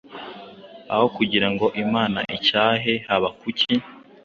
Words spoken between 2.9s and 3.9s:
Habakuki,